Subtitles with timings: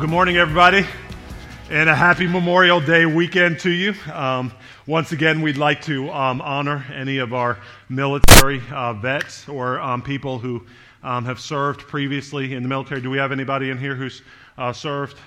[0.00, 0.86] good morning, everybody,
[1.68, 3.94] and a happy Memorial Day weekend to you.
[4.10, 4.50] Um,
[4.86, 7.58] once again, we'd like to um, honor any of our
[7.90, 10.64] military uh, vets or um, people who
[11.02, 13.02] um, have served previously in the military.
[13.02, 14.22] Do we have anybody in here who's
[14.56, 15.18] uh, served?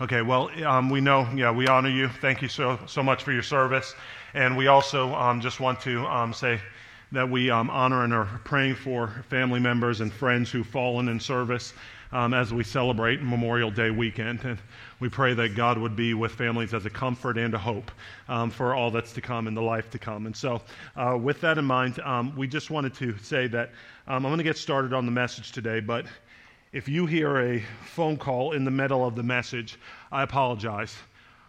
[0.00, 2.08] Okay, well, um, we know, yeah, we honor you.
[2.08, 3.94] Thank you so, so much for your service.
[4.34, 6.60] And we also um, just want to say,
[7.12, 11.72] that we honor and are praying for family members and friends who've fallen in service
[12.12, 14.44] um, as we celebrate Memorial Day weekend.
[14.44, 14.58] And
[15.00, 17.90] we pray that God would be with families as a comfort and a hope
[18.28, 20.26] um, for all that's to come in the life to come.
[20.26, 20.62] And so,
[20.96, 23.70] uh, with that in mind, um, we just wanted to say that
[24.06, 26.06] um, I'm going to get started on the message today, but
[26.72, 29.78] if you hear a phone call in the middle of the message,
[30.12, 30.94] I apologize.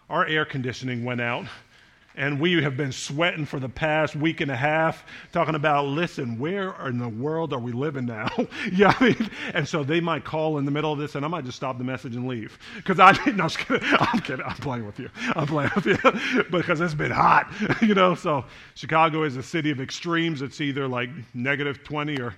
[0.10, 1.46] Our air conditioning went out
[2.18, 6.38] and we have been sweating for the past week and a half talking about listen
[6.40, 8.28] where in the world are we living now?
[8.74, 11.28] Yeah I mean, and so they might call in the middle of this and i
[11.28, 12.58] might just stop the message and leave.
[12.76, 13.88] Because i no, I'm, kidding.
[14.00, 14.46] I'm kidding.
[14.46, 15.10] I'm playing with you.
[15.36, 16.44] I'm playing with you.
[16.50, 18.16] Because it's been hot you know?
[18.16, 20.42] So chicago is a city of extremes.
[20.42, 22.36] It's either like negative 20 or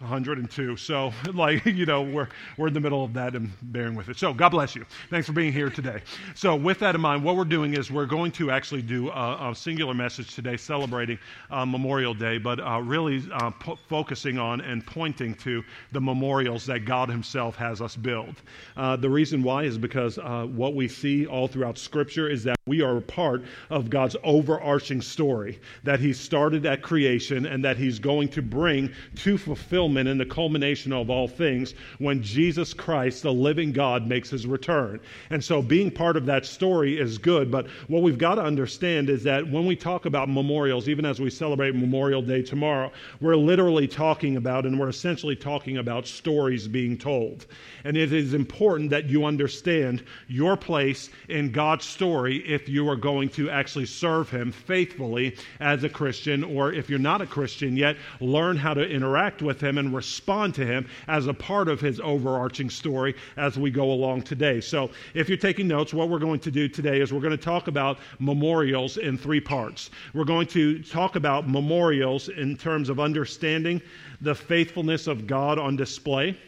[0.00, 0.76] 102.
[0.76, 4.18] So, like, you know, we're, we're in the middle of that and bearing with it.
[4.18, 4.84] So, God bless you.
[5.10, 6.02] Thanks for being here today.
[6.34, 9.50] So, with that in mind, what we're doing is we're going to actually do a,
[9.50, 11.18] a singular message today celebrating
[11.50, 16.66] uh, Memorial Day, but uh, really uh, po- focusing on and pointing to the memorials
[16.66, 18.34] that God Himself has us build.
[18.76, 22.56] Uh, the reason why is because uh, what we see all throughout Scripture is that
[22.66, 27.76] we are a part of God's overarching story that He started at creation and that
[27.76, 33.22] He's going to bring to fulfillment and the culmination of all things when Jesus Christ,
[33.22, 34.98] the living God, makes His return.
[35.28, 39.10] And so being part of that story is good, but what we've got to understand
[39.10, 43.36] is that when we talk about memorials, even as we celebrate Memorial Day tomorrow, we're
[43.36, 47.44] literally talking about and we're essentially talking about stories being told.
[47.84, 52.96] And it is important that you understand your place in God's story if you are
[52.96, 57.76] going to actually serve Him faithfully as a Christian, or if you're not a Christian
[57.76, 61.80] yet, learn how to interact with Him and respond to Him as a part of
[61.80, 64.60] His overarching story as we go along today.
[64.60, 67.36] So, if you're taking notes, what we're going to do today is we're going to
[67.36, 69.90] talk about memorials in three parts.
[70.14, 73.82] We're going to talk about memorials in terms of understanding
[74.20, 76.38] the faithfulness of God on display.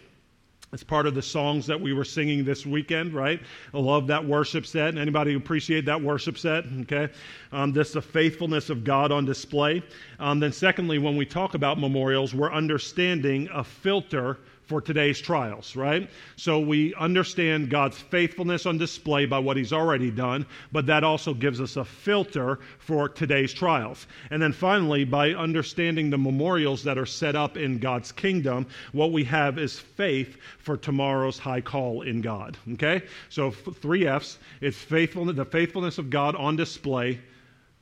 [0.77, 3.41] It's part of the songs that we were singing this weekend, right?
[3.73, 4.99] I love that worship set.
[4.99, 6.67] Anybody appreciate that worship set?
[6.83, 7.09] Okay.
[7.51, 9.83] Um, this the faithfulness of God on display.
[10.21, 15.77] Um, then, secondly, when we talk about memorials, we're understanding a filter for today's trials,
[15.77, 16.11] right?
[16.37, 21.35] So we understand God's faithfulness on display by what He's already done, but that also
[21.35, 24.07] gives us a filter for today's trials.
[24.31, 29.13] And then finally, by understanding the memorials that are set up in God's kingdom, what
[29.13, 32.57] we have is faith for tomorrow's high call in God.
[32.73, 33.03] Okay?
[33.29, 37.21] So three F's it's faithfulness, the faithfulness of God on display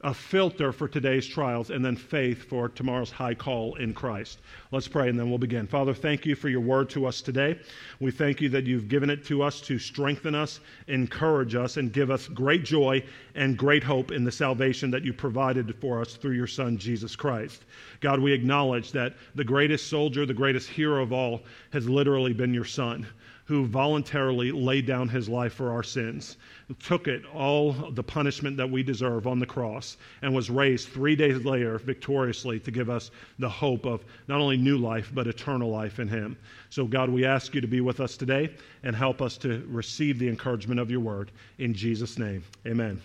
[0.05, 4.39] a filter for today's trials, and then faith for tomorrow's high call in Christ.
[4.71, 5.67] Let's pray and then we'll begin.
[5.67, 7.59] Father, thank you for your word to us today.
[8.01, 11.91] We thank you that you've given it to us to strengthen us, encourage us, and
[11.91, 13.03] give us great joy
[13.35, 17.17] and great hope in the salvation that you provided for us through your Son, Jesus
[17.17, 17.65] Christ.
[18.01, 21.41] God, we acknowledge that the greatest soldier, the greatest hero of all,
[21.73, 23.07] has literally been your Son
[23.47, 26.37] who voluntarily laid down his life for our sins,
[26.83, 31.15] took it, all the punishment that we deserve on the cross, and was raised three
[31.15, 35.71] days later victoriously to give us the hope of not only new life, but eternal
[35.71, 36.37] life in him.
[36.71, 40.19] So, God, we ask you to be with us today and help us to receive
[40.19, 41.31] the encouragement of your word.
[41.59, 43.01] In Jesus' name, amen.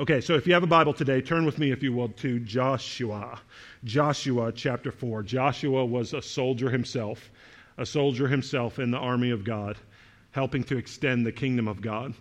[0.00, 2.38] Okay, so if you have a Bible today, turn with me, if you will, to
[2.40, 3.40] Joshua.
[3.84, 5.22] Joshua chapter 4.
[5.24, 7.30] Joshua was a soldier himself
[7.78, 9.78] a soldier himself in the army of God,
[10.32, 12.12] helping to extend the kingdom of God.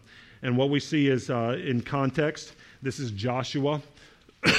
[0.41, 3.81] And what we see is uh, in context, this is Joshua.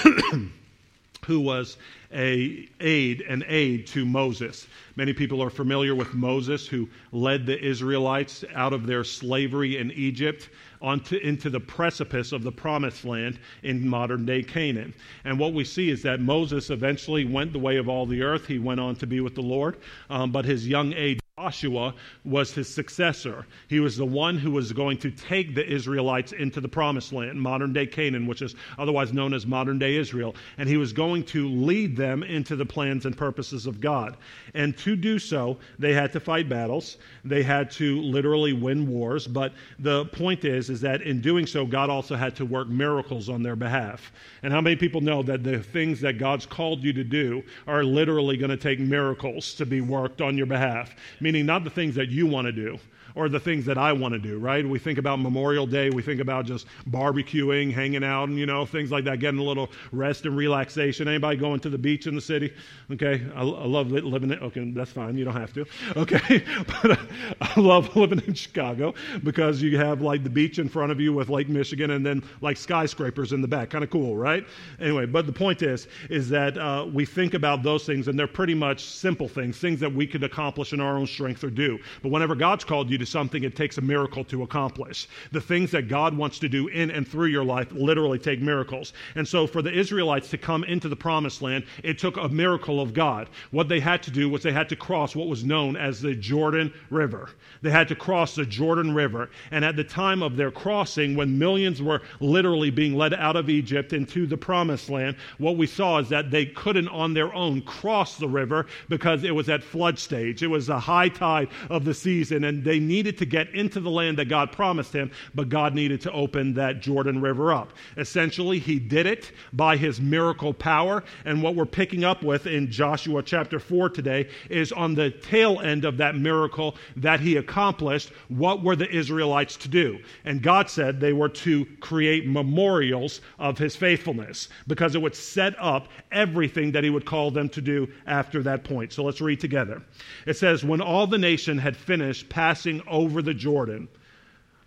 [1.29, 1.77] who was
[2.15, 4.67] a aid an aid to Moses.
[4.97, 9.93] Many people are familiar with Moses who led the Israelites out of their slavery in
[9.93, 10.49] Egypt
[10.81, 14.95] onto into the precipice of the promised land in modern day Canaan.
[15.25, 18.47] And what we see is that Moses eventually went the way of all the earth.
[18.47, 19.77] He went on to be with the Lord,
[20.09, 21.95] um, but his young age Joshua
[22.25, 23.47] was his successor.
[23.69, 27.41] He was the one who was going to take the Israelites into the promised land,
[27.41, 30.35] modern day Canaan, which is otherwise known as modern day Israel.
[30.59, 34.17] And he was going to lead them into the plans and purposes of God.
[34.55, 36.99] And to do so, they had to fight battles.
[37.25, 39.29] They had to literally win wars.
[39.29, 43.29] But the point is, is that in doing so, God also had to work miracles
[43.29, 44.11] on their behalf.
[44.43, 47.85] And how many people know that the things that God's called you to do are
[47.85, 50.97] literally going to take miracles to be worked on your behalf?
[51.29, 52.79] Meaning not the things that you want to do,
[53.15, 54.67] or the things that I want to do, right?
[54.67, 58.67] We think about Memorial Day, we think about just barbecuing, hanging out, and you know,
[58.67, 61.09] things like that, getting a little rest and relaxation.
[61.09, 62.53] Anybody going to the beach in the city?
[62.91, 64.43] Okay, I, I love living it.
[64.43, 65.17] Okay, that's fine.
[65.17, 65.67] You don't have to.
[65.97, 66.45] Okay,
[66.83, 66.99] but
[67.41, 68.95] I love living in Chicago
[69.25, 72.23] because you have like the beach in front of you with Lake Michigan, and then
[72.41, 73.71] like skyscrapers in the back.
[73.71, 74.47] Kind of cool, right?
[74.81, 78.27] Anyway, but the point is, is that uh, we think about those things, and they're
[78.27, 81.79] pretty much simple things, things that we could accomplish in our own strength or do.
[82.03, 85.09] But whenever God's called you to something it takes a miracle to accomplish.
[85.33, 88.93] The things that God wants to do in and through your life literally take miracles.
[89.15, 92.81] And so for the Israelites to come into the promised land, it took a miracle
[92.81, 93.29] of God.
[93.51, 96.15] What they had to do was they had to cross what was known as the
[96.15, 97.31] Jordan River.
[97.63, 99.31] They had to cross the Jordan River.
[99.51, 103.49] And at the time of their crossing, when millions were literally being led out of
[103.49, 107.63] Egypt into the promised land, what we saw is that they couldn't on their own
[107.63, 110.43] cross the river because it was at flood stage.
[110.43, 113.91] It was a high tide of the season, and they needed to get into the
[113.91, 117.73] land that God promised him, but God needed to open that Jordan River up.
[117.97, 121.05] Essentially, he did it by his miracle power.
[121.25, 125.61] And what we're picking up with in Joshua chapter 4 today is on the tail
[125.61, 129.99] end of that miracle that he accomplished, what were the Israelites to do?
[130.25, 135.55] And God said they were to create memorials of his faithfulness because it would set
[135.59, 138.93] up everything that he would call them to do after that point.
[138.93, 139.83] So let's read together.
[140.27, 143.89] It says, When all the nation had finished passing over the Jordan,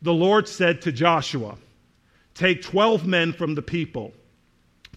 [0.02, 1.58] the Lord said to Joshua,
[2.34, 4.13] Take 12 men from the people,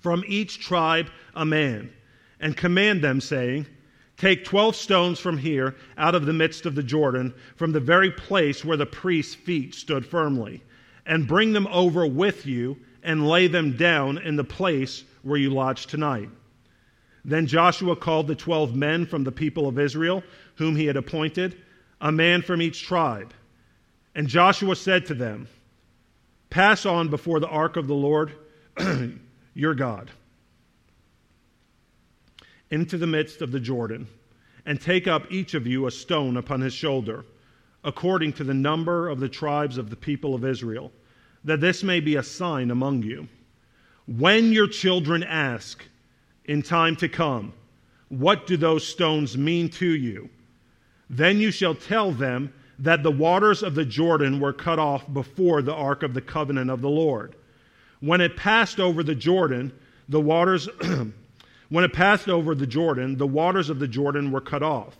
[0.00, 1.92] from each tribe a man,
[2.40, 3.66] and command them, saying,
[4.16, 8.10] Take 12 stones from here, out of the midst of the Jordan, from the very
[8.10, 10.62] place where the priest's feet stood firmly,
[11.04, 15.50] and bring them over with you, and lay them down in the place where you
[15.50, 16.30] lodge tonight.
[17.24, 20.22] Then Joshua called the 12 men from the people of Israel,
[20.56, 21.56] whom he had appointed
[22.04, 23.32] a man from each tribe.
[24.14, 25.48] And Joshua said to them,
[26.50, 28.32] Pass on before the ark of the Lord
[29.54, 30.10] your God
[32.70, 34.06] into the midst of the Jordan,
[34.66, 37.24] and take up each of you a stone upon his shoulder,
[37.84, 40.92] according to the number of the tribes of the people of Israel,
[41.44, 43.28] that this may be a sign among you.
[44.06, 45.82] When your children ask
[46.44, 47.52] in time to come,
[48.08, 50.28] What do those stones mean to you?
[51.08, 55.62] Then you shall tell them that the waters of the Jordan were cut off before
[55.62, 57.36] the ark of the covenant of the Lord.
[58.00, 59.72] When it passed over the Jordan,
[60.08, 60.68] the waters
[61.68, 64.96] when it passed over the Jordan, the waters of the Jordan were cut off.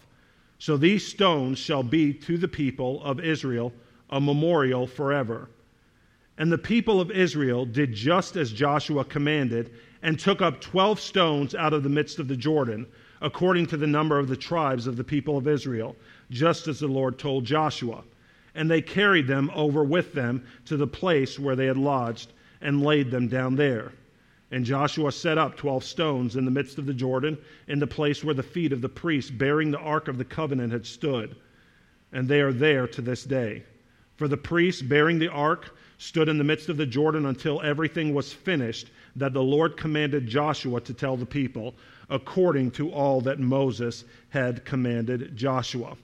[0.59, 3.73] So these stones shall be to the people of Israel
[4.11, 5.49] a memorial forever.
[6.39, 9.73] And the people of Israel did just as Joshua commanded
[10.03, 12.87] and took up 12 stones out of the midst of the Jordan
[13.25, 15.97] according to the number of the tribes of the people of Israel,
[16.31, 18.05] just as the Lord told Joshua.
[18.55, 22.83] And they carried them over with them to the place where they had lodged and
[22.83, 23.93] laid them down there.
[24.51, 28.23] And Joshua set up twelve stones in the midst of the Jordan, in the place
[28.23, 31.35] where the feet of the priests bearing the ark of the covenant had stood.
[32.13, 33.65] And they are there to this day.
[34.17, 38.13] For the priests bearing the ark stood in the midst of the Jordan until everything
[38.13, 41.75] was finished that the Lord commanded Joshua to tell the people,
[42.11, 45.97] according to all that Moses had commanded Joshua.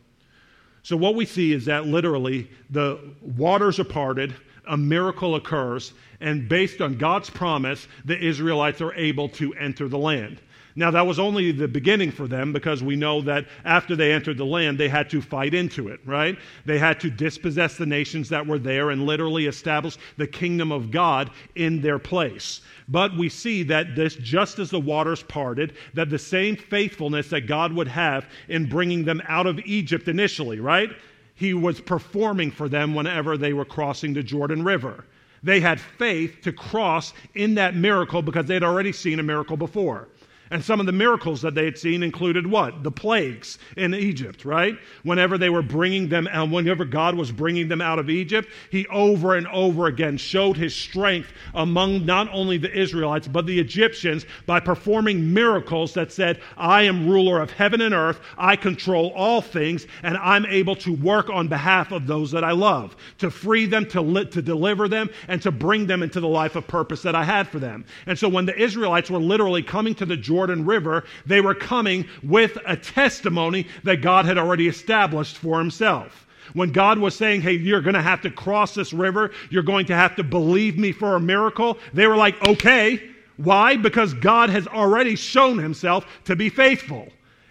[0.82, 4.34] So, what we see is that literally the waters are parted,
[4.66, 9.98] a miracle occurs, and based on God's promise, the Israelites are able to enter the
[9.98, 10.40] land.
[10.76, 14.38] Now, that was only the beginning for them because we know that after they entered
[14.38, 16.38] the land, they had to fight into it, right?
[16.64, 20.90] They had to dispossess the nations that were there and literally establish the kingdom of
[20.90, 22.60] God in their place.
[22.88, 27.46] But we see that this, just as the waters parted, that the same faithfulness that
[27.46, 30.90] God would have in bringing them out of Egypt initially, right?
[31.34, 35.04] He was performing for them whenever they were crossing the Jordan River.
[35.42, 40.08] They had faith to cross in that miracle because they'd already seen a miracle before.
[40.52, 42.82] And some of the miracles that they had seen included what?
[42.82, 44.76] The plagues in Egypt, right?
[45.04, 48.84] Whenever they were bringing them, and whenever God was bringing them out of Egypt, he
[48.88, 54.26] over and over again showed his strength among not only the Israelites, but the Egyptians
[54.46, 59.40] by performing miracles that said, I am ruler of heaven and earth, I control all
[59.40, 63.66] things, and I'm able to work on behalf of those that I love, to free
[63.66, 67.02] them, to, li- to deliver them, and to bring them into the life of purpose
[67.02, 67.84] that I had for them.
[68.06, 71.54] And so when the Israelites were literally coming to the Jordan, Jordan River, they were
[71.54, 76.26] coming with a testimony that God had already established for himself.
[76.54, 79.84] When God was saying, Hey, you're going to have to cross this river, you're going
[79.86, 83.06] to have to believe me for a miracle, they were like, Okay.
[83.36, 83.76] Why?
[83.76, 87.08] Because God has already shown himself to be faithful.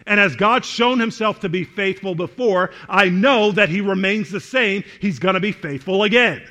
[0.08, 4.39] And as God's shown himself to be faithful before, I know that he remains the
[4.39, 4.84] same.
[5.00, 6.41] He's going to be faithful again.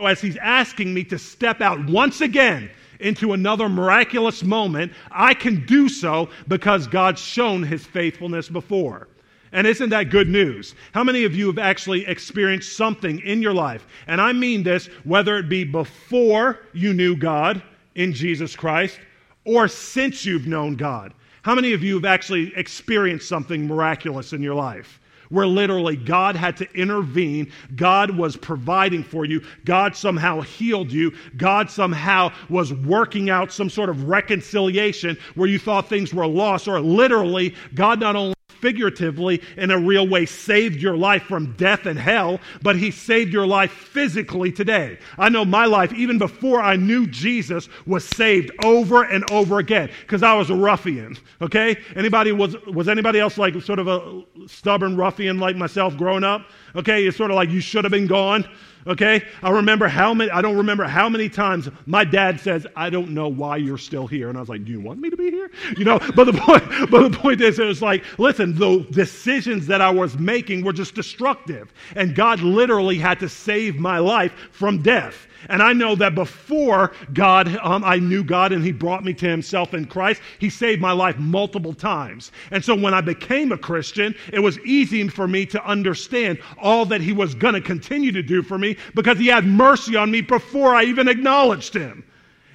[0.00, 2.70] So as he's asking me to step out once again
[3.04, 9.08] into another miraculous moment, I can do so because God's shown his faithfulness before.
[9.52, 10.74] And isn't that good news?
[10.92, 13.86] How many of you have actually experienced something in your life?
[14.08, 17.62] And I mean this whether it be before you knew God
[17.94, 18.98] in Jesus Christ
[19.44, 21.14] or since you've known God.
[21.42, 24.98] How many of you have actually experienced something miraculous in your life?
[25.34, 31.12] Where literally God had to intervene, God was providing for you, God somehow healed you,
[31.36, 36.68] God somehow was working out some sort of reconciliation where you thought things were lost,
[36.68, 38.34] or literally, God not only
[38.64, 43.30] figuratively, in a real way, saved your life from death and hell, but He saved
[43.30, 44.98] your life physically today.
[45.18, 49.90] I know my life, even before I knew Jesus, was saved over and over again
[50.00, 51.18] because I was a ruffian.
[51.42, 51.76] Okay?
[51.94, 56.46] Anybody was was anybody else like sort of a stubborn ruffian like myself growing up?
[56.74, 58.48] Okay, it's sort of like you should have been gone.
[58.86, 59.22] Okay?
[59.42, 63.10] I remember how many, I don't remember how many times my dad says, I don't
[63.10, 64.28] know why you're still here.
[64.28, 65.50] And I was like, Do you want me to be here?
[65.76, 69.66] You know, but the point, but the point is, it was like, listen, the decisions
[69.66, 71.72] that I was making were just destructive.
[71.96, 75.26] And God literally had to save my life from death.
[75.48, 79.28] And I know that before God, um, I knew God and He brought me to
[79.28, 82.32] Himself in Christ, He saved my life multiple times.
[82.50, 86.86] And so when I became a Christian, it was easy for me to understand all
[86.86, 90.10] that He was going to continue to do for me because He had mercy on
[90.10, 92.04] me before I even acknowledged Him.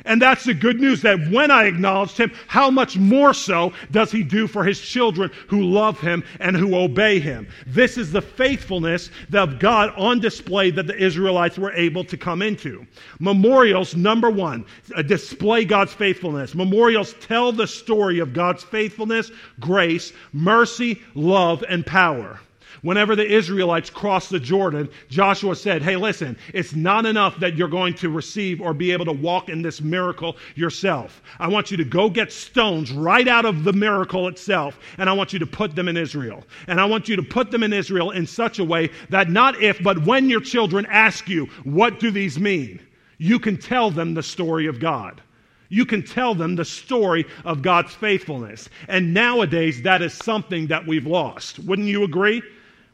[0.10, 4.12] And that's the good news that when I acknowledged him, how much more so does
[4.12, 7.48] he do for his children who love him and who obey him?
[7.68, 12.42] This is the faithfulness of God on display that the Israelites were able to come
[12.42, 12.88] into.
[13.20, 16.56] Memorials, number one, uh, display God's faithfulness.
[16.56, 22.40] Memorials tell the story of God's faithfulness, grace, mercy, love, and power.
[22.82, 27.68] Whenever the Israelites crossed the Jordan, Joshua said, Hey, listen, it's not enough that you're
[27.68, 31.22] going to receive or be able to walk in this miracle yourself.
[31.40, 35.14] I want you to go get stones right out of the miracle itself, and I
[35.14, 36.44] want you to put them in Israel.
[36.68, 39.62] And I want you to put them in Israel in such a way that not
[39.62, 42.80] if, but when your children ask you, What do these mean?
[43.22, 45.22] you can tell them the story of God
[45.70, 48.70] you can tell them the story of God's faithfulness.
[48.88, 51.60] And nowadays, that is something that we've lost.
[51.60, 52.42] Wouldn't you agree?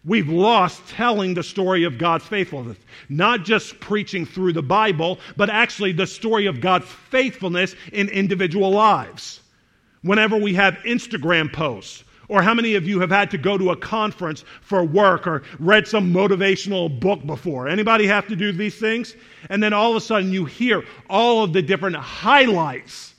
[0.05, 2.77] We've lost telling the story of God's faithfulness.
[3.09, 8.71] Not just preaching through the Bible, but actually the story of God's faithfulness in individual
[8.71, 9.41] lives.
[10.03, 13.71] Whenever we have Instagram posts, or how many of you have had to go to
[13.71, 17.67] a conference for work or read some motivational book before?
[17.67, 19.15] Anybody have to do these things?
[19.50, 23.13] And then all of a sudden you hear all of the different highlights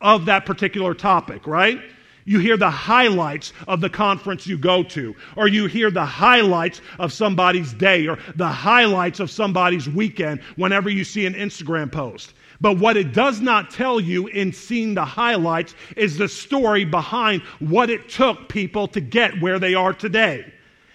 [0.00, 1.80] of that particular topic, right?
[2.26, 6.80] You hear the highlights of the conference you go to, or you hear the highlights
[6.98, 12.32] of somebody's day, or the highlights of somebody's weekend whenever you see an Instagram post.
[12.60, 17.42] But what it does not tell you in seeing the highlights is the story behind
[17.58, 20.50] what it took people to get where they are today.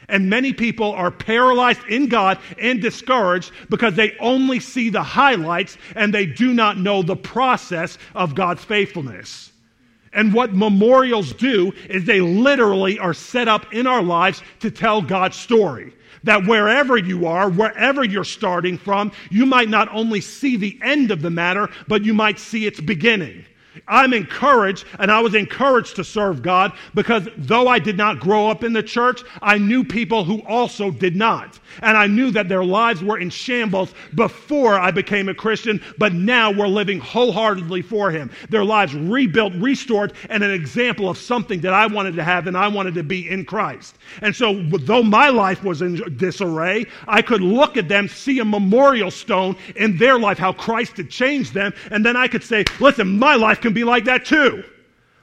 [0.08, 5.78] And many people are paralyzed in God and discouraged because they only see the highlights
[5.96, 9.52] and they do not know the process of God's faithfulness.
[10.14, 15.02] And what memorials do is they literally are set up in our lives to tell
[15.02, 15.94] God's story.
[16.24, 21.12] That wherever you are, wherever you're starting from, you might not only see the end
[21.12, 23.46] of the matter, but you might see its beginning.
[23.88, 28.50] I'm encouraged, and I was encouraged to serve God because though I did not grow
[28.50, 31.60] up in the church, I knew people who also did not.
[31.82, 36.14] And I knew that their lives were in shambles before I became a Christian, but
[36.14, 38.32] now we're living wholeheartedly for Him.
[38.50, 42.58] Their lives rebuilt, restored, and an example of something that I wanted to have and
[42.58, 43.98] I wanted to be in Christ.
[44.22, 48.46] And so, though my life was in disarray, I could look at them, see a
[48.46, 52.66] memorial stone in their life, how Christ had changed them, and then I could say,
[52.80, 54.64] listen, my life can be like that too.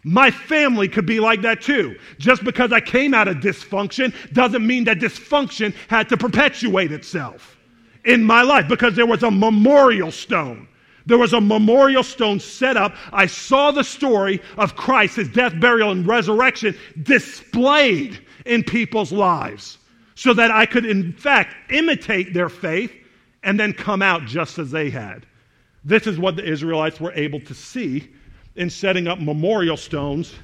[0.04, 1.98] My family could be like that too.
[2.18, 7.56] Just because I came out of dysfunction doesn't mean that dysfunction had to perpetuate itself
[8.04, 10.68] in my life because there was a memorial stone.
[11.06, 12.94] There was a memorial stone set up.
[13.12, 19.78] I saw the story of Christ, his death, burial, and resurrection displayed in people's lives
[20.14, 22.92] so that I could, in fact, imitate their faith
[23.42, 25.26] and then come out just as they had.
[25.84, 28.12] This is what the Israelites were able to see
[28.56, 30.34] in setting up memorial stones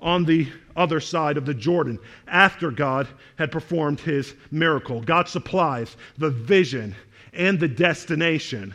[0.00, 0.46] on the
[0.76, 1.98] other side of the Jordan
[2.28, 5.00] after God had performed his miracle.
[5.00, 6.94] God supplies the vision
[7.32, 8.74] and the destination.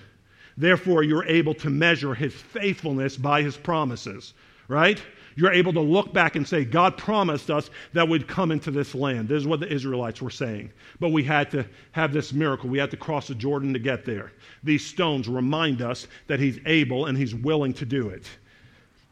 [0.58, 4.34] Therefore, you're able to measure his faithfulness by his promises,
[4.68, 5.02] right?
[5.36, 8.94] You're able to look back and say, God promised us that we'd come into this
[8.94, 9.30] land.
[9.30, 10.72] This is what the Israelites were saying.
[11.00, 12.70] But we had to have this miracle.
[12.70, 14.34] We had to cross the Jordan to get there.
[14.64, 18.30] These stones remind us that He's able and He's willing to do it.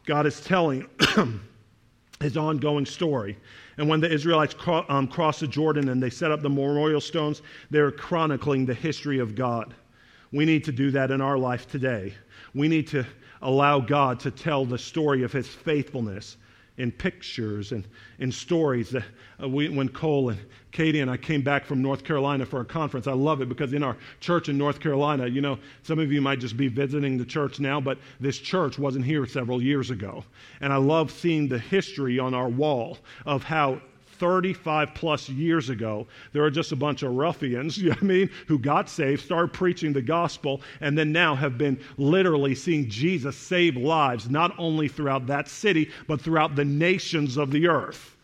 [0.06, 0.86] God is telling
[2.20, 3.36] his ongoing story.
[3.78, 7.00] And when the Israelites cro- um, crossed the Jordan and they set up the memorial
[7.00, 9.74] stones, they're chronicling the history of God.
[10.32, 12.14] We need to do that in our life today.
[12.54, 13.06] We need to
[13.42, 16.36] allow God to tell the story of his faithfulness
[16.80, 17.86] in pictures and
[18.18, 18.94] in stories.
[18.94, 20.40] Uh, we, when Cole and
[20.72, 23.74] Katie and I came back from North Carolina for a conference, I love it because
[23.74, 27.18] in our church in North Carolina, you know, some of you might just be visiting
[27.18, 30.24] the church now, but this church wasn't here several years ago.
[30.62, 33.80] And I love seeing the history on our wall of how
[34.20, 38.06] 35 plus years ago, there were just a bunch of ruffians, you know what I
[38.06, 42.88] mean, who got saved, started preaching the gospel, and then now have been literally seeing
[42.88, 48.16] Jesus save lives, not only throughout that city, but throughout the nations of the earth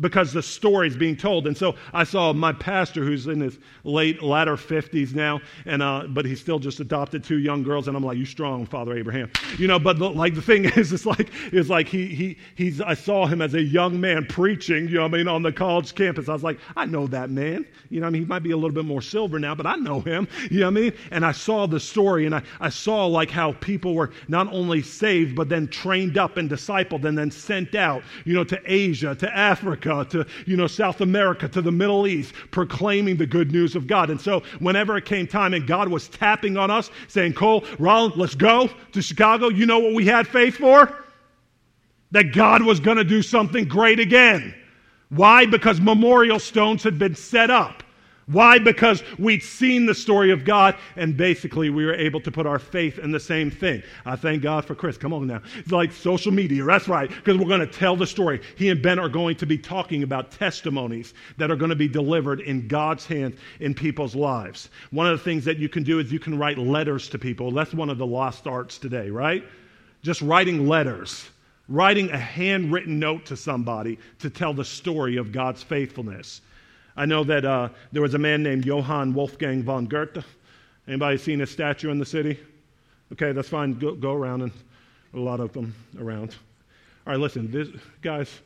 [0.00, 1.46] because the story is being told.
[1.46, 6.06] And so I saw my pastor, who's in his late latter fifties now, and uh,
[6.08, 9.30] but he still just adopted two young girls, and I'm like, "You strong, Father Abraham,"
[9.58, 9.78] you know.
[9.78, 12.80] But the, like the thing is, it's like it's like he he he's.
[12.80, 15.94] I saw him as a young man preaching, you know, I mean, on the college
[15.94, 16.28] campus.
[16.28, 17.64] I was like, I know that man.
[17.90, 19.76] You know, I mean, he might be a little bit more silver now, but I
[19.76, 20.26] know him.
[20.50, 20.92] You know what I mean?
[21.10, 24.82] And I saw the story, and I I saw like how people were not only
[24.82, 29.14] saved, but then trained up and discipled, and then sent out, you know, to Asia,
[29.14, 33.52] to Africa Africa to, you know, South America to the Middle East, proclaiming the good
[33.52, 34.10] news of God.
[34.10, 38.16] And so whenever it came time and God was tapping on us, saying, Cole, Rollins,
[38.16, 41.04] let's go to Chicago, you know what we had faith for?
[42.10, 44.54] That God was going to do something great again.
[45.08, 45.46] Why?
[45.46, 47.82] Because memorial stones had been set up.
[48.26, 48.58] Why?
[48.58, 52.58] Because we'd seen the story of God, and basically we were able to put our
[52.58, 53.82] faith in the same thing.
[54.06, 54.96] I thank God for Chris.
[54.96, 55.42] Come on now.
[55.58, 56.64] It's like social media.
[56.64, 58.40] That's right, because we're going to tell the story.
[58.56, 61.88] He and Ben are going to be talking about testimonies that are going to be
[61.88, 64.70] delivered in God's hands in people's lives.
[64.90, 67.50] One of the things that you can do is you can write letters to people.
[67.50, 69.44] That's one of the lost arts today, right?
[70.02, 71.28] Just writing letters.
[71.66, 76.42] Writing a handwritten note to somebody to tell the story of God's faithfulness.
[76.96, 80.24] I know that uh, there was a man named Johann Wolfgang von Goethe.
[80.86, 82.38] Anybody seen his statue in the city?
[83.12, 83.78] Okay, that's fine.
[83.78, 84.52] Go, go around and
[85.14, 86.36] a lot of them around.
[87.06, 87.68] All right, listen, this,
[88.00, 88.40] guys,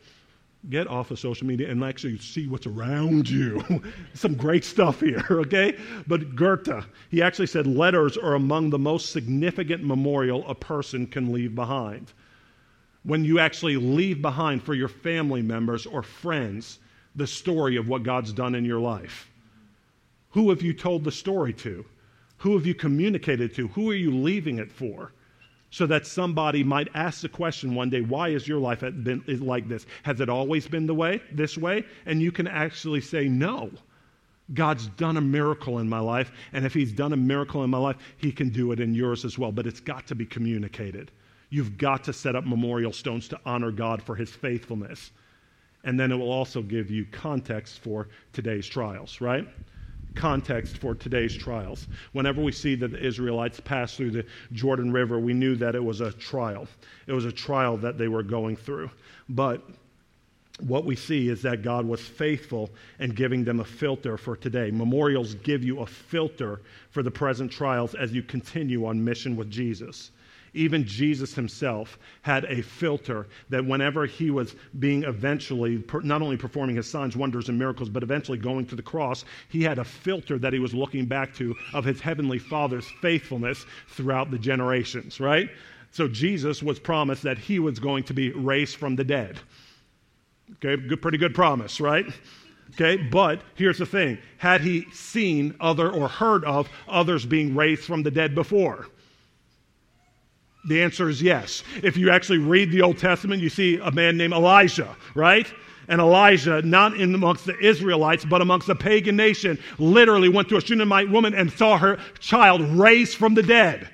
[0.70, 3.62] get off of social media and actually see what's around you.
[4.14, 5.78] Some great stuff here, okay?
[6.06, 11.32] But Goethe, he actually said letters are among the most significant memorial a person can
[11.32, 12.12] leave behind.
[13.04, 16.78] When you actually leave behind for your family members or friends
[17.18, 19.30] the story of what God's done in your life?
[20.30, 21.84] Who have you told the story to?
[22.38, 23.68] Who have you communicated to?
[23.68, 25.12] Who are you leaving it for?
[25.70, 29.68] So that somebody might ask the question one day, why has your life been like
[29.68, 29.84] this?
[30.04, 31.84] Has it always been the way, this way?
[32.06, 33.70] And you can actually say, no.
[34.54, 37.76] God's done a miracle in my life, and if He's done a miracle in my
[37.76, 39.52] life, He can do it in yours as well.
[39.52, 41.10] But it's got to be communicated.
[41.50, 45.10] You've got to set up memorial stones to honor God for His faithfulness
[45.84, 49.46] and then it will also give you context for today's trials, right?
[50.14, 51.86] Context for today's trials.
[52.12, 55.84] Whenever we see that the Israelites passed through the Jordan River, we knew that it
[55.84, 56.66] was a trial.
[57.06, 58.90] It was a trial that they were going through.
[59.28, 59.62] But
[60.60, 64.70] what we see is that God was faithful in giving them a filter for today.
[64.72, 66.60] Memorials give you a filter
[66.90, 70.10] for the present trials as you continue on mission with Jesus.
[70.54, 76.76] Even Jesus himself had a filter that whenever he was being eventually, not only performing
[76.76, 80.38] his signs, wonders, and miracles, but eventually going to the cross, he had a filter
[80.38, 85.50] that he was looking back to of his heavenly Father's faithfulness throughout the generations, right?
[85.90, 89.38] So Jesus was promised that he was going to be raised from the dead.
[90.56, 92.06] Okay, good, pretty good promise, right?
[92.70, 97.84] Okay, but here's the thing had he seen other or heard of others being raised
[97.84, 98.86] from the dead before?
[100.68, 101.64] The answer is yes.
[101.82, 105.50] If you actually read the Old Testament, you see a man named Elijah, right?
[105.88, 110.58] And Elijah, not in amongst the Israelites, but amongst the pagan nation, literally went to
[110.58, 113.88] a Shunammite woman and saw her child raised from the dead.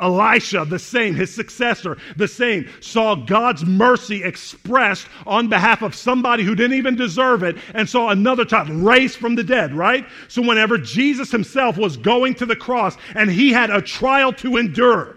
[0.00, 6.44] Elisha, the same, his successor, the same, saw God's mercy expressed on behalf of somebody
[6.44, 10.06] who didn't even deserve it and saw another child raised from the dead, right?
[10.28, 14.56] So, whenever Jesus himself was going to the cross and he had a trial to
[14.56, 15.16] endure,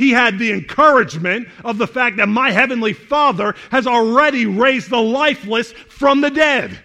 [0.00, 4.96] he had the encouragement of the fact that my heavenly Father has already raised the
[4.96, 6.78] lifeless from the dead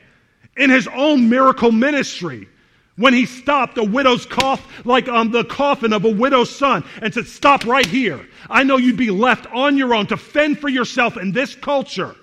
[0.57, 2.49] in his own miracle ministry.
[2.97, 7.13] When he stopped a widow's cough, like um, the coffin of a widow's son, and
[7.13, 8.27] said, Stop right here.
[8.49, 12.17] I know you'd be left on your own to fend for yourself in this culture.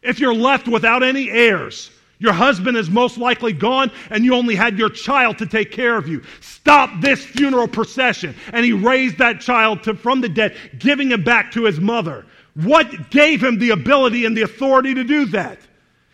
[0.00, 4.54] If you're left without any heirs, your husband is most likely gone, and you only
[4.54, 6.22] had your child to take care of you.
[6.40, 8.36] Stop this funeral procession.
[8.52, 12.26] And he raised that child to, from the dead, giving him back to his mother.
[12.54, 15.58] What gave him the ability and the authority to do that?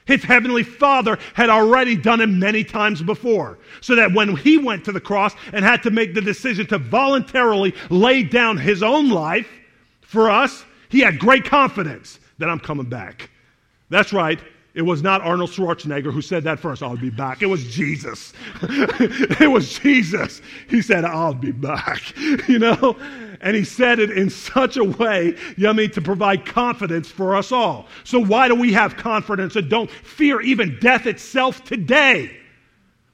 [0.07, 3.59] His heavenly father had already done it many times before.
[3.81, 6.79] So that when he went to the cross and had to make the decision to
[6.79, 9.49] voluntarily lay down his own life
[10.03, 13.29] for us, he had great confidence that I'm coming back.
[13.91, 14.41] That's right.
[14.77, 17.41] It was not Arnold Schwarzenegger who said that first, I'll be back.
[17.41, 18.35] It was Jesus.
[18.63, 20.43] it was Jesus.
[20.69, 22.03] He said, I'll be back.
[22.47, 22.97] You know?
[23.41, 27.51] And he said it in such a way, you know to provide confidence for us
[27.51, 27.87] all.
[28.05, 32.37] So why do we have confidence and don't fear even death itself today?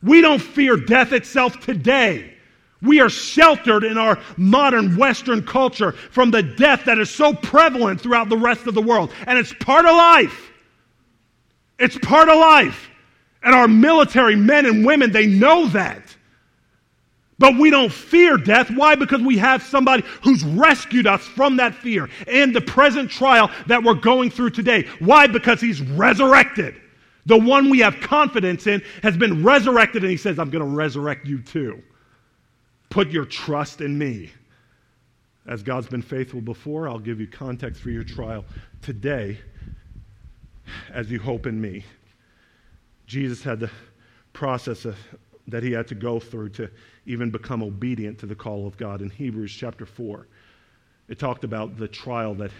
[0.02, 2.34] We don't fear death itself today.
[2.82, 8.00] We are sheltered in our modern Western culture from the death that is so prevalent
[8.00, 9.12] throughout the rest of the world.
[9.26, 10.51] And it's part of life.
[11.82, 12.88] It's part of life.
[13.42, 16.16] And our military men and women, they know that.
[17.40, 18.70] But we don't fear death.
[18.70, 18.94] Why?
[18.94, 23.82] Because we have somebody who's rescued us from that fear and the present trial that
[23.82, 24.88] we're going through today.
[25.00, 25.26] Why?
[25.26, 26.80] Because he's resurrected.
[27.26, 30.76] The one we have confidence in has been resurrected, and he says, I'm going to
[30.76, 31.82] resurrect you too.
[32.90, 34.30] Put your trust in me.
[35.48, 38.44] As God's been faithful before, I'll give you context for your trial
[38.82, 39.40] today
[40.92, 41.84] as you hope in me.
[43.06, 43.70] Jesus had the
[44.32, 44.96] process of,
[45.48, 46.70] that he had to go through to
[47.06, 49.02] even become obedient to the call of God.
[49.02, 50.26] In Hebrews chapter 4,
[51.08, 52.50] it talked about the trial that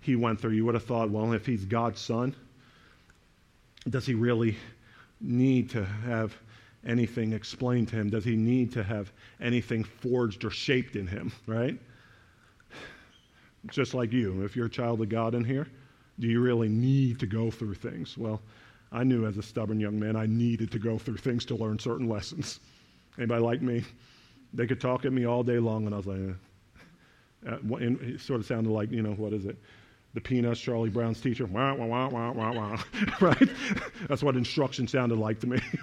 [0.00, 0.52] he went through.
[0.52, 2.34] You would have thought, well, if he's God's son,
[3.88, 4.56] does he really
[5.20, 6.34] need to have
[6.86, 8.10] anything explained to him?
[8.10, 11.78] Does he need to have anything forged or shaped in him, right?
[13.70, 14.42] Just like you.
[14.42, 15.66] If you're a child of God in here,
[16.20, 18.16] do you really need to go through things?
[18.16, 18.40] Well,
[18.92, 21.78] I knew as a stubborn young man I needed to go through things to learn
[21.78, 22.60] certain lessons.
[23.18, 23.84] Anybody like me?
[24.52, 26.18] They could talk at me all day long, and I was like,
[27.46, 27.50] eh.
[27.50, 29.56] uh, it sort of sounded like, you know, what is it?
[30.12, 32.82] The Peanuts, Charlie Brown's teacher, wah, wah, wah, wah, wah, wah,
[33.20, 33.48] right?
[34.08, 35.60] That's what instruction sounded like to me.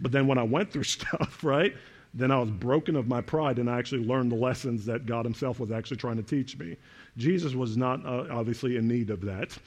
[0.00, 1.74] but then when I went through stuff, right,
[2.14, 5.24] then I was broken of my pride and I actually learned the lessons that God
[5.24, 6.76] Himself was actually trying to teach me.
[7.16, 9.58] Jesus was not uh, obviously in need of that,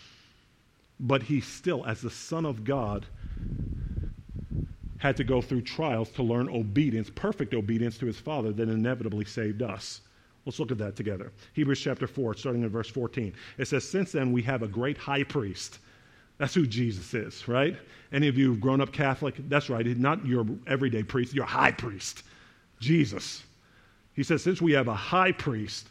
[1.00, 3.06] but He still, as the Son of God,
[4.98, 9.26] had to go through trials to learn obedience, perfect obedience to His Father that inevitably
[9.26, 10.02] saved us.
[10.46, 11.34] Let's look at that together.
[11.54, 13.34] Hebrews chapter 4, starting in verse 14.
[13.58, 15.80] It says, Since then we have a great high priest.
[16.38, 17.76] That's who Jesus is, right?
[18.14, 19.36] Any of you who've grown up Catholic?
[19.50, 19.86] That's right.
[19.86, 22.24] Not your everyday priest, your high priest.
[22.80, 23.44] Jesus.
[24.13, 25.88] He says, since we have a high priest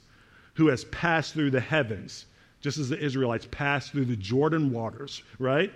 [0.55, 2.27] who has passed through the heavens,
[2.61, 5.73] just as the Israelites passed through the Jordan waters, right?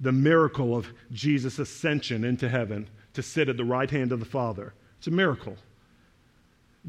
[0.00, 4.26] The miracle of Jesus' ascension into heaven to sit at the right hand of the
[4.26, 4.72] Father.
[4.98, 5.56] It's a miracle.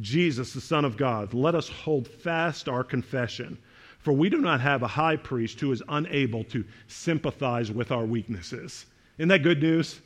[0.02, 3.58] Jesus, the Son of God, let us hold fast our confession.
[4.00, 8.06] For we do not have a high priest who is unable to sympathize with our
[8.06, 8.86] weaknesses.
[9.18, 10.02] Isn't that good news?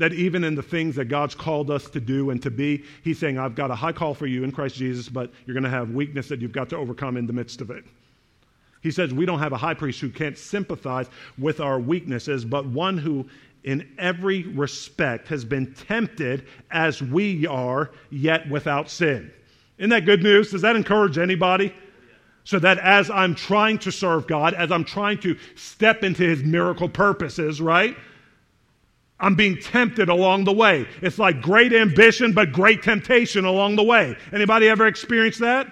[0.00, 3.18] That even in the things that God's called us to do and to be, He's
[3.18, 5.70] saying, I've got a high call for you in Christ Jesus, but you're going to
[5.70, 7.84] have weakness that you've got to overcome in the midst of it.
[8.80, 12.64] He says, We don't have a high priest who can't sympathize with our weaknesses, but
[12.64, 13.28] one who,
[13.62, 19.30] in every respect, has been tempted as we are, yet without sin.
[19.76, 20.50] Isn't that good news?
[20.50, 21.74] Does that encourage anybody?
[22.44, 26.42] So that as I'm trying to serve God, as I'm trying to step into His
[26.42, 27.98] miracle purposes, right?
[29.20, 30.86] I'm being tempted along the way.
[31.02, 34.16] It's like great ambition, but great temptation along the way.
[34.32, 35.70] Anybody ever experienced that?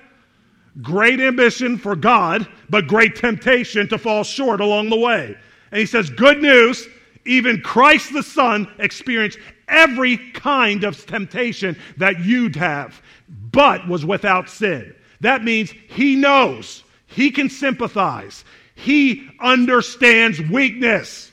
[0.82, 5.36] Great ambition for God, but great temptation to fall short along the way.
[5.72, 6.86] And he says, Good news,
[7.24, 13.02] even Christ the Son experienced every kind of temptation that you'd have,
[13.50, 14.94] but was without sin.
[15.20, 21.32] That means he knows, he can sympathize, he understands weakness.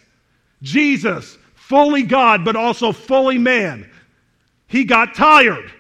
[0.62, 3.90] Jesus fully God, but also fully man.
[4.68, 5.72] He got tired.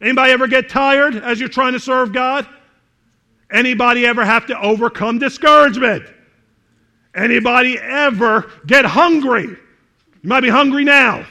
[0.00, 2.46] Anybody ever get tired as you're trying to serve God?
[3.50, 6.04] Anybody ever have to overcome discouragement?
[7.14, 9.42] Anybody ever get hungry?
[9.42, 9.58] You
[10.22, 11.26] might be hungry now.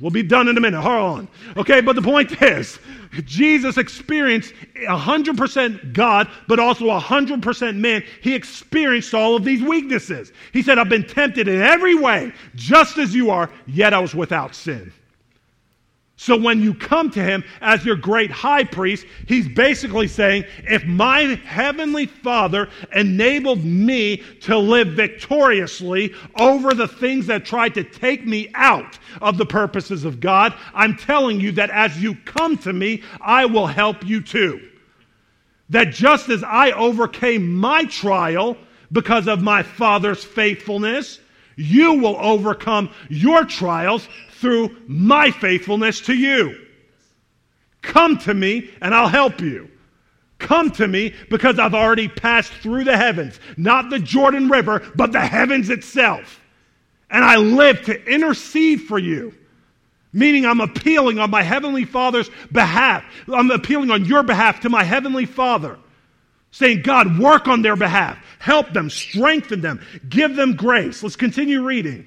[0.00, 0.80] We'll be done in a minute.
[0.80, 1.28] Hold on.
[1.56, 2.78] Okay, but the point is,
[3.24, 8.04] Jesus experienced 100% God, but also 100% man.
[8.20, 10.32] He experienced all of these weaknesses.
[10.52, 14.14] He said, I've been tempted in every way, just as you are, yet I was
[14.14, 14.92] without sin.
[16.18, 20.82] So when you come to him as your great high priest, he's basically saying, if
[20.86, 28.26] my heavenly Father enabled me to live victoriously over the things that tried to take
[28.26, 32.72] me out of the purposes of God, I'm telling you that as you come to
[32.72, 34.70] me, I will help you too.
[35.68, 38.56] That just as I overcame my trial
[38.90, 41.20] because of my Father's faithfulness,
[41.56, 46.58] you will overcome your trials through my faithfulness to you.
[47.82, 49.70] Come to me and I'll help you.
[50.38, 55.12] Come to me because I've already passed through the heavens, not the Jordan River, but
[55.12, 56.40] the heavens itself.
[57.10, 59.34] And I live to intercede for you.
[60.12, 63.04] Meaning, I'm appealing on my Heavenly Father's behalf.
[63.32, 65.78] I'm appealing on your behalf to my Heavenly Father,
[66.52, 68.18] saying, God, work on their behalf.
[68.38, 71.02] Help them, strengthen them, give them grace.
[71.02, 72.06] Let's continue reading.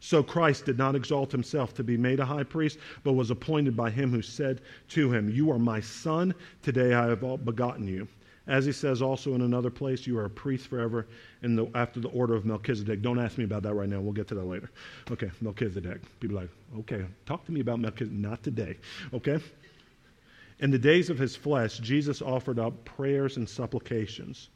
[0.00, 3.76] So Christ did not exalt himself to be made a high priest, but was appointed
[3.76, 8.06] by him who said to him, You are my son, today I have begotten you.
[8.46, 11.06] As he says also in another place, you are a priest forever
[11.42, 13.02] in the, after the order of Melchizedek.
[13.02, 14.00] Don't ask me about that right now.
[14.00, 14.70] We'll get to that later.
[15.10, 16.00] Okay, Melchizedek.
[16.18, 18.18] People like, okay, talk to me about Melchizedek.
[18.18, 18.78] Not today.
[19.12, 19.38] Okay?
[20.60, 24.48] In the days of his flesh, Jesus offered up prayers and supplications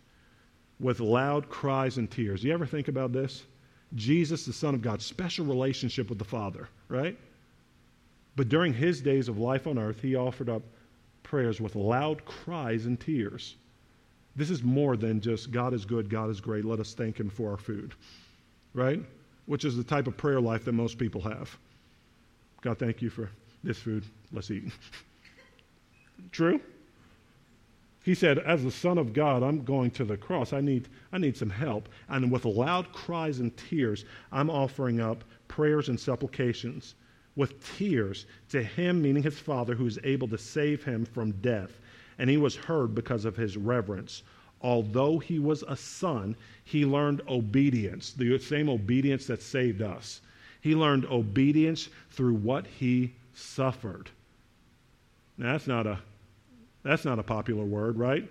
[0.81, 2.43] with loud cries and tears.
[2.43, 3.45] You ever think about this?
[3.95, 7.17] Jesus, the Son of God, special relationship with the Father, right?
[8.37, 10.63] But during his days of life on earth, he offered up
[11.23, 13.57] prayers with loud cries and tears.
[14.35, 17.29] This is more than just God is good, God is great, let us thank him
[17.29, 17.95] for our food,
[18.73, 19.03] right?
[19.47, 21.57] Which is the type of prayer life that most people have.
[22.63, 23.29] God, thank you for
[23.63, 24.73] this food, let's eat.
[26.33, 26.61] True?
[28.03, 30.53] He said, As the Son of God, I'm going to the cross.
[30.53, 31.89] I need, I need some help.
[32.09, 36.95] And with loud cries and tears, I'm offering up prayers and supplications
[37.37, 41.79] with tears to him, meaning his Father, who is able to save him from death.
[42.19, 44.23] And he was heard because of his reverence.
[44.61, 50.21] Although he was a son, he learned obedience, the same obedience that saved us.
[50.61, 54.11] He learned obedience through what he suffered.
[55.39, 55.99] Now, that's not a
[56.83, 58.29] that's not a popular word, right?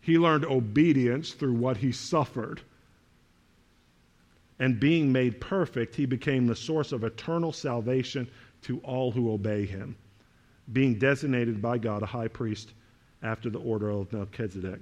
[0.00, 2.60] He learned obedience through what he suffered.
[4.58, 8.28] And being made perfect, he became the source of eternal salvation
[8.62, 9.96] to all who obey him,
[10.72, 12.72] being designated by God a high priest
[13.22, 14.80] after the order of Melchizedek.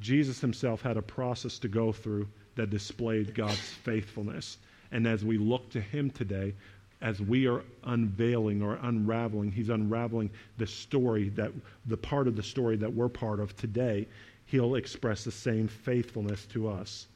[0.00, 4.58] Jesus himself had a process to go through that displayed God's faithfulness.
[4.90, 6.54] And as we look to him today,
[7.00, 11.52] as we are unveiling or unraveling, he's unraveling the story that
[11.86, 14.06] the part of the story that we're part of today,
[14.46, 17.06] he'll express the same faithfulness to us.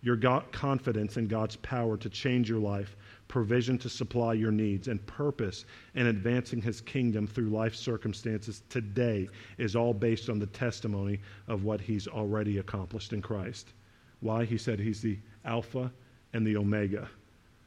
[0.00, 4.88] Your God, confidence in God's power to change your life, provision to supply your needs,
[4.88, 10.46] and purpose in advancing his kingdom through life circumstances today is all based on the
[10.46, 13.72] testimony of what he's already accomplished in Christ.
[14.20, 14.44] Why?
[14.44, 15.92] He said he's the Alpha
[16.32, 17.08] and the Omega,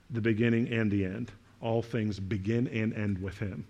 [0.10, 3.65] the beginning and the end all things begin and end with him.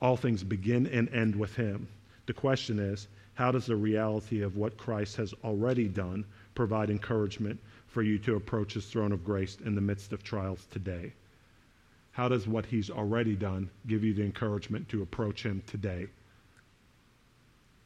[0.00, 1.88] All things begin and end with him.
[2.26, 7.60] The question is, how does the reality of what Christ has already done provide encouragement
[7.86, 11.12] for you to approach his throne of grace in the midst of trials today?
[12.10, 16.08] How does what he's already done give you the encouragement to approach him today?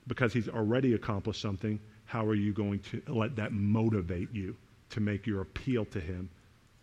[0.06, 4.56] Because he's already accomplished something, how are you going to let that motivate you
[4.90, 6.30] to make your appeal to him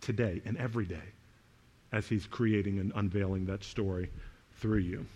[0.00, 1.02] today and every day?
[1.92, 4.10] As he's creating and unveiling that story
[4.60, 5.06] through you.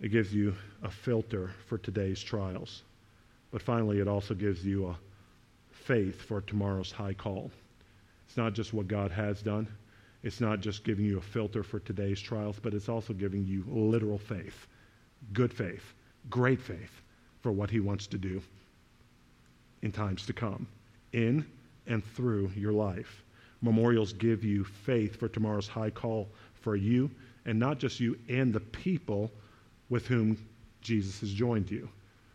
[0.00, 2.82] It gives you a filter for today's trials.
[3.50, 4.98] But finally, it also gives you a
[5.72, 7.50] faith for tomorrow's high call.
[8.26, 9.66] It's not just what God has done,
[10.22, 13.64] it's not just giving you a filter for today's trials, but it's also giving you
[13.68, 14.66] literal faith,
[15.32, 15.94] good faith,
[16.28, 17.00] great faith
[17.40, 18.42] for what He wants to do
[19.80, 20.66] in times to come,
[21.12, 21.46] in
[21.86, 23.22] and through your life.
[23.60, 27.10] Memorials give you faith for tomorrow's high call for you,
[27.44, 29.32] and not just you, and the people
[29.88, 30.36] with whom
[30.80, 31.88] Jesus has joined you.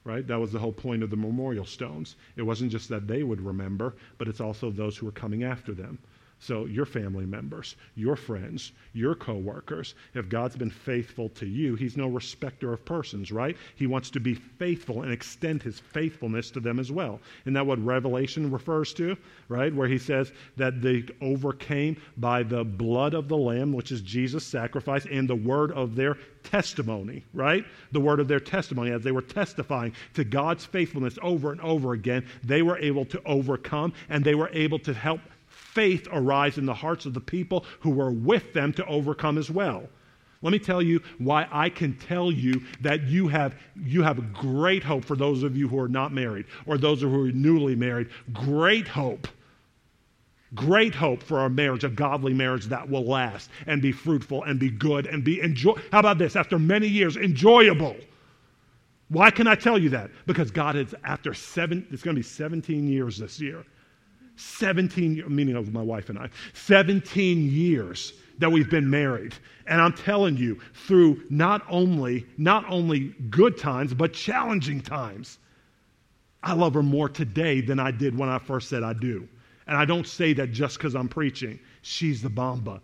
[0.06, 0.28] Right?
[0.28, 2.18] That was the whole point of the memorial stones.
[2.36, 5.74] It wasn't just that they would remember, but it's also those who are coming after
[5.74, 5.98] them.
[6.44, 11.96] So, your family members, your friends, your coworkers, if God's been faithful to you, He's
[11.96, 13.56] no respecter of persons, right?
[13.76, 17.22] He wants to be faithful and extend His faithfulness to them as well.
[17.44, 19.16] Isn't that what Revelation refers to,
[19.48, 19.74] right?
[19.74, 24.46] Where He says that they overcame by the blood of the Lamb, which is Jesus'
[24.46, 27.66] sacrifice, and the word of their testimony, right?
[27.94, 28.92] The word of their testimony.
[28.92, 33.22] As they were testifying to God's faithfulness over and over again, they were able to
[33.26, 35.22] overcome and they were able to help
[35.74, 39.50] faith arise in the hearts of the people who were with them to overcome as
[39.50, 39.88] well.
[40.42, 44.84] Let me tell you why I can tell you that you have, you have great
[44.84, 48.10] hope for those of you who are not married or those who are newly married.
[48.34, 49.28] Great hope.
[50.54, 54.60] Great hope for a marriage, a godly marriage that will last and be fruitful and
[54.60, 55.74] be good and be enjoy.
[55.92, 56.36] How about this?
[56.36, 57.96] After many years, enjoyable.
[59.08, 60.12] Why can I tell you that?
[60.28, 63.66] Because God is after seven, it's going to be 17 years this year.
[64.36, 69.34] 17, meaning of my wife and I, 17 years that we've been married.
[69.68, 75.38] And I'm telling you, through not only, not only good times, but challenging times,
[76.42, 79.28] I love her more today than I did when I first said I do.
[79.68, 81.60] And I don't say that just because I'm preaching.
[81.84, 82.82] She's the Bamba.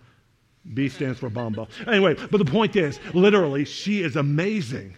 [0.74, 1.68] B stands for Bamba.
[1.88, 4.96] Anyway, but the point is, literally, she is amazing.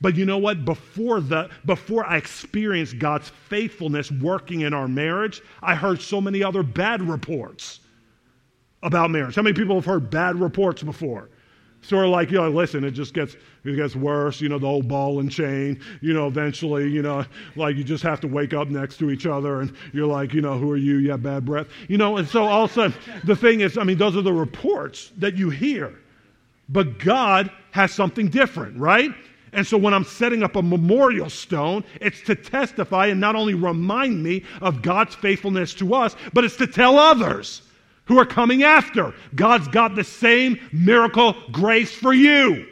[0.00, 0.64] But you know what?
[0.64, 6.42] Before the before I experienced God's faithfulness working in our marriage, I heard so many
[6.42, 7.80] other bad reports
[8.82, 9.34] about marriage.
[9.34, 11.28] How many people have heard bad reports before?
[11.82, 14.66] Sort of like, you know, listen, it just gets it gets worse, you know, the
[14.66, 17.24] old ball and chain, you know, eventually, you know,
[17.56, 20.40] like you just have to wake up next to each other and you're like, you
[20.40, 20.96] know, who are you?
[20.96, 21.68] You have bad breath.
[21.88, 24.22] You know, and so all of a sudden the thing is, I mean, those are
[24.22, 25.94] the reports that you hear.
[26.68, 29.10] But God has something different, right?
[29.52, 33.54] And so when I'm setting up a memorial stone, it's to testify and not only
[33.54, 37.62] remind me of God's faithfulness to us, but it's to tell others
[38.04, 39.14] who are coming after.
[39.34, 42.66] God's got the same miracle grace for you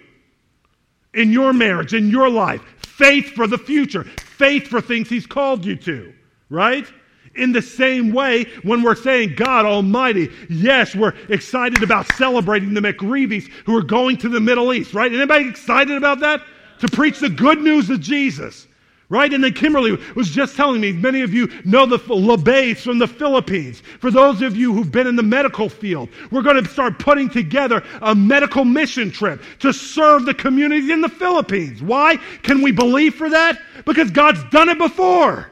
[1.15, 2.63] in your marriage, in your life.
[2.79, 6.13] Faith for the future, faith for things He's called you to,
[6.49, 6.87] right?
[7.35, 12.81] In the same way, when we're saying, God Almighty, yes, we're excited about celebrating the
[12.81, 15.13] McReeves who are going to the Middle East, right?
[15.13, 16.43] Anybody excited about that?
[16.81, 18.67] To preach the good news of Jesus.
[19.11, 19.33] Right?
[19.33, 23.07] And then Kimberly was just telling me, many of you know the LeBays from the
[23.07, 23.81] Philippines.
[24.01, 27.31] For those of you who've been in the medical field, we're going to start putting
[27.31, 31.83] together a medical mission trip to serve the community in the Philippines.
[31.83, 33.59] Why can we believe for that?
[33.87, 35.51] Because God's done it before.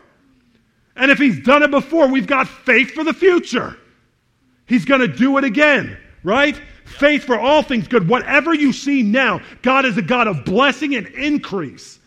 [0.94, 3.78] And if He's done it before, we've got faith for the future.
[4.66, 6.60] He's going to do it again, right?
[6.86, 8.08] Faith for all things good.
[8.08, 11.98] Whatever you see now, God is a God of blessing and increase.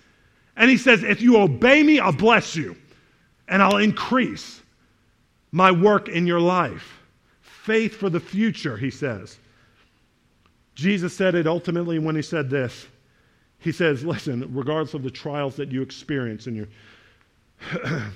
[0.56, 2.76] And He says, if you obey me, I'll bless you
[3.48, 4.62] and I'll increase
[5.52, 7.00] my work in your life.
[7.42, 9.38] Faith for the future, He says.
[10.76, 12.88] Jesus said it ultimately when He said this.
[13.60, 16.68] He says, listen, regardless of the trials that you experience in your,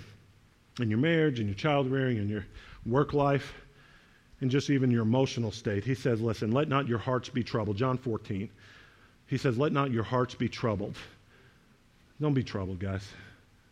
[0.80, 2.46] in your marriage, in your child rearing, in your
[2.86, 3.54] work life,
[4.44, 5.86] and just even your emotional state.
[5.86, 7.78] He says, Listen, let not your hearts be troubled.
[7.78, 8.50] John 14.
[9.26, 10.98] He says, Let not your hearts be troubled.
[12.20, 13.08] Don't be troubled, guys.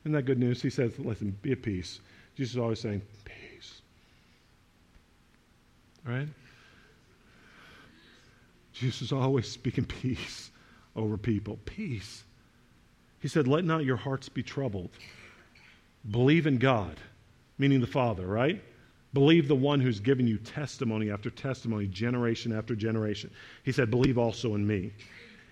[0.04, 0.62] Isn't that good news?
[0.62, 2.00] He says, Listen, be at peace.
[2.38, 3.82] Jesus is always saying, Peace.
[6.06, 6.30] Right?
[8.72, 10.52] Jesus is always speaking peace
[10.96, 11.60] over people.
[11.66, 12.24] Peace.
[13.20, 14.92] He said, Let not your hearts be troubled.
[16.10, 16.96] Believe in God,
[17.58, 18.64] meaning the Father, right?
[19.14, 23.30] Believe the one who's given you testimony after testimony, generation after generation.
[23.64, 24.94] He said, Believe also in me.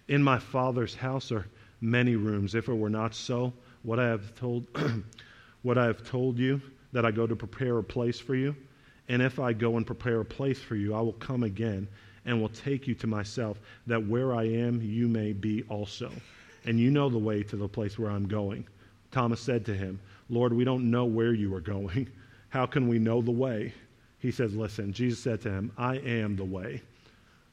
[0.08, 1.46] In my Father's house are
[1.82, 2.56] many rooms.
[2.56, 4.68] If it were not so, what I have told,
[5.62, 6.62] what I have told you,
[6.94, 8.56] that I go to prepare a place for you.
[9.10, 11.88] And if I go and prepare a place for you, I will come again
[12.26, 16.12] and will take you to myself, that where I am, you may be also.
[16.66, 18.68] And you know the way to the place where I'm going.
[19.12, 22.08] Thomas said to him, Lord, we don't know where you are going.
[22.50, 23.74] How can we know the way?
[24.20, 26.82] He says, Listen, Jesus said to him, I am the way,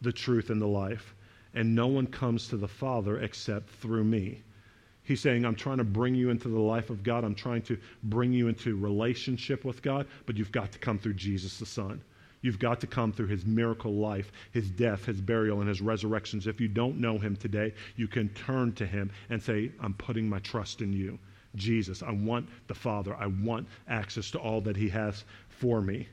[0.00, 1.14] the truth, and the life,
[1.54, 4.42] and no one comes to the Father except through me.
[5.04, 7.24] He's saying, I'm trying to bring you into the life of God.
[7.24, 11.14] I'm trying to bring you into relationship with God, but you've got to come through
[11.14, 12.03] Jesus the Son.
[12.40, 16.47] You've got to come through his miracle life, his death, his burial, and his resurrections.
[16.47, 20.28] If you don't know him today, you can turn to him and say, I'm putting
[20.28, 21.18] my trust in you.
[21.57, 22.02] Jesus.
[22.02, 23.16] I want the Father.
[23.16, 26.09] I want access to all that He has for me.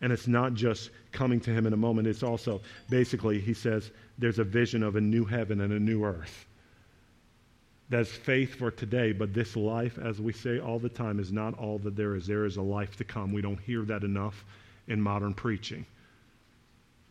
[0.00, 3.90] And it's not just coming to Him in a moment, it's also basically, He says,
[4.18, 6.46] there's a vision of a new heaven and a new earth.
[7.90, 11.58] That's faith for today, but this life, as we say all the time, is not
[11.58, 12.26] all that there is.
[12.26, 13.32] There is a life to come.
[13.32, 14.44] We don't hear that enough
[14.86, 15.84] in modern preaching.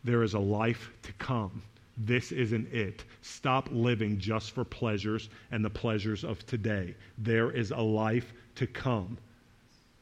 [0.04, 1.62] There is a life to come.
[1.96, 3.04] This isn't it.
[3.22, 6.94] Stop living just for pleasures and the pleasures of today.
[7.18, 9.18] There is a life to come.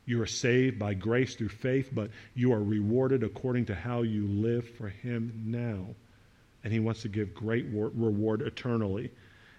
[0.09, 4.27] You are saved by grace through faith, but you are rewarded according to how you
[4.27, 5.87] live for Him now.
[6.65, 9.11] And He wants to give great reward eternally.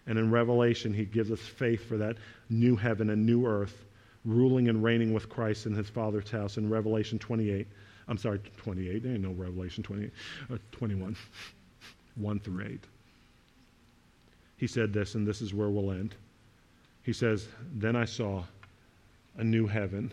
[0.08, 2.18] And in Revelation, He gives us faith for that
[2.50, 3.86] new heaven and new earth,
[4.26, 6.58] ruling and reigning with Christ in His Father's house.
[6.58, 7.68] In Revelation 28,
[8.08, 10.12] I'm sorry, 28, there ain't no Revelation 28,
[10.52, 11.16] uh, 21,
[12.20, 12.80] 1 through 8.
[14.58, 16.16] He said this, and this is where we'll end.
[17.04, 18.44] He says, Then I saw
[19.38, 20.12] a new heaven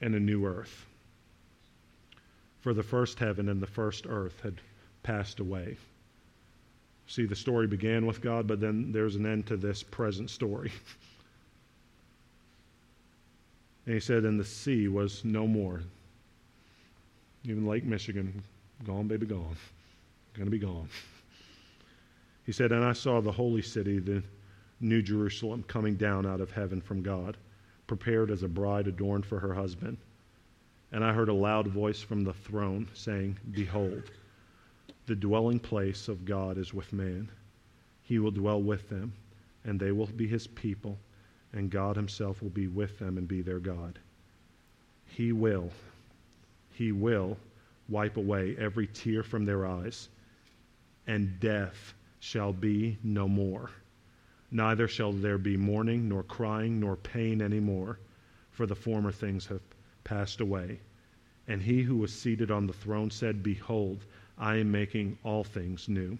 [0.00, 0.86] and a new earth.
[2.60, 4.60] For the first heaven and the first earth had
[5.02, 5.76] passed away.
[7.06, 10.72] See, the story began with God, but then there's an end to this present story.
[13.86, 15.80] and he said, And the sea was no more.
[17.44, 18.42] Even Lake Michigan,
[18.84, 19.56] gone, baby, gone.
[20.38, 20.88] Going to be gone.
[22.46, 24.22] He said, And I saw the holy city, the
[24.78, 27.36] New Jerusalem, coming down out of heaven from God
[27.88, 29.96] prepared as a bride adorned for her husband.
[30.92, 34.04] And I heard a loud voice from the throne saying, Behold,
[35.06, 37.28] the dwelling place of God is with man.
[38.02, 39.12] He will dwell with them,
[39.64, 40.96] and they will be his people,
[41.52, 43.98] and God himself will be with them and be their God.
[45.04, 45.72] He will,
[46.74, 47.36] he will
[47.88, 50.10] wipe away every tear from their eyes,
[51.08, 53.70] and death shall be no more.
[54.50, 57.98] Neither shall there be mourning, nor crying, nor pain any more,
[58.50, 59.60] for the former things have
[60.04, 60.78] passed away.
[61.48, 64.04] And he who was seated on the throne said, Behold,
[64.38, 66.18] I am making all things new.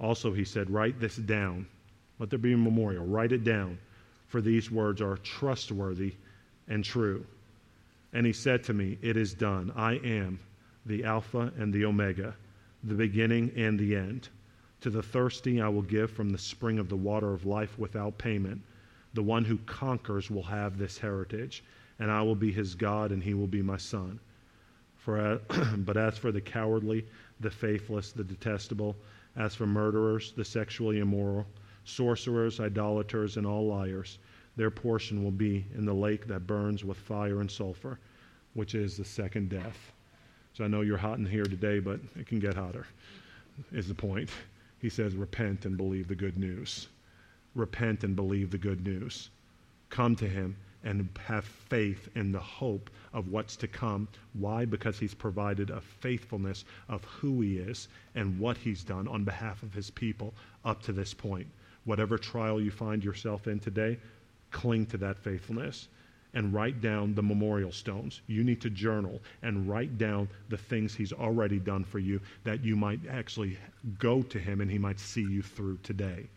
[0.00, 1.66] Also he said, Write this down.
[2.18, 3.04] Let there be a memorial.
[3.04, 3.78] Write it down,
[4.28, 6.14] for these words are trustworthy
[6.68, 7.24] and true.
[8.12, 9.72] And he said to me, It is done.
[9.76, 10.38] I am
[10.86, 12.34] the Alpha and the Omega,
[12.84, 14.28] the beginning and the end.
[14.82, 18.18] To the thirsty I will give from the spring of the water of life without
[18.18, 18.62] payment.
[19.14, 21.64] The one who conquers will have this heritage,
[21.98, 24.20] and I will be his God, and he will be my son.
[24.96, 25.40] For,
[25.78, 27.06] but as for the cowardly,
[27.40, 28.96] the faithless, the detestable,
[29.34, 31.46] as for murderers, the sexually immoral,
[31.84, 34.18] sorcerers, idolaters, and all liars,
[34.56, 37.98] their portion will be in the lake that burns with fire and sulfur,
[38.54, 39.92] which is the second death.
[40.58, 42.84] So I know you're hot in here today, but it can get hotter,
[43.70, 44.28] is the point
[44.80, 46.88] he says, repent and believe the good news.
[47.54, 49.30] Repent and believe the good news.
[49.88, 54.08] Come to him and have faith in the hope of what's to come.
[54.32, 54.64] Why?
[54.64, 57.86] Because he's provided a faithfulness of who he is
[58.16, 60.34] and what he's done on behalf of his people
[60.64, 61.46] up to this point.
[61.84, 63.96] Whatever trial you find yourself in today,
[64.50, 65.86] cling to that faithfulness
[66.34, 68.20] and write down the memorial stones.
[68.26, 72.64] You need to journal and write down the things He's already done for you that
[72.64, 73.58] you might actually
[73.98, 76.28] go to Him and He might see you through today.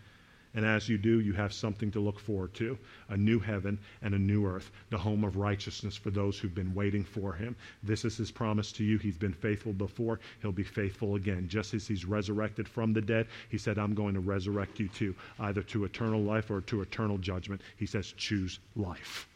[0.54, 2.78] And as you do, you have something to look forward to
[3.08, 6.74] a new heaven and a new earth, the home of righteousness for those who've been
[6.74, 7.56] waiting for him.
[7.84, 8.98] This is his promise to you.
[8.98, 11.48] He's been faithful before, he'll be faithful again.
[11.48, 15.16] Just as he's resurrected from the dead, he said, I'm going to resurrect you too,
[15.40, 17.62] either to eternal life or to eternal judgment.
[17.78, 19.30] He says, choose life.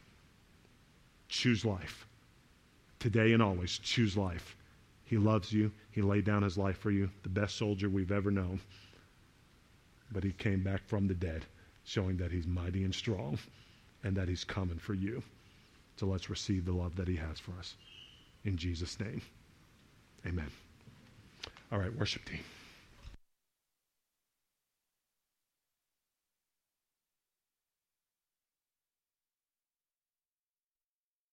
[1.27, 2.05] Choose life.
[2.99, 4.55] Today and always, choose life.
[5.05, 5.71] He loves you.
[5.91, 8.59] He laid down his life for you, the best soldier we've ever known.
[10.11, 11.45] But he came back from the dead,
[11.83, 13.37] showing that he's mighty and strong
[14.03, 15.21] and that he's coming for you.
[15.97, 17.75] So let's receive the love that he has for us.
[18.43, 19.21] In Jesus' name,
[20.25, 20.51] amen.
[21.71, 22.41] All right, worship team.